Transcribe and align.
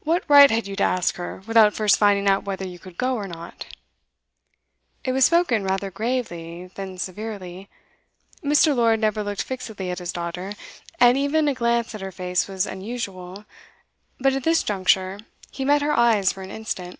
'What 0.00 0.24
right 0.26 0.50
had 0.50 0.66
you 0.66 0.74
to 0.74 0.82
ask 0.82 1.14
her, 1.14 1.40
without 1.46 1.72
first 1.72 1.96
finding 1.96 2.26
out 2.26 2.42
whether 2.42 2.66
you 2.66 2.80
could 2.80 2.98
go 2.98 3.14
or 3.14 3.28
not?' 3.28 3.66
It 5.04 5.12
was 5.12 5.26
spoken 5.26 5.62
rather 5.62 5.88
gravely 5.88 6.66
than 6.74 6.98
severely. 6.98 7.68
Mr. 8.42 8.74
Lord 8.74 8.98
never 8.98 9.22
looked 9.22 9.42
fixedly 9.44 9.88
at 9.92 10.00
his 10.00 10.12
daughter, 10.12 10.54
and 10.98 11.16
even 11.16 11.46
a 11.46 11.54
glance 11.54 11.94
at 11.94 12.00
her 12.00 12.10
face 12.10 12.48
was 12.48 12.66
unusual; 12.66 13.44
but 14.18 14.32
at 14.32 14.42
this 14.42 14.64
juncture 14.64 15.20
he 15.52 15.64
met 15.64 15.80
her 15.80 15.92
eyes 15.92 16.32
for 16.32 16.42
an 16.42 16.50
instant. 16.50 16.98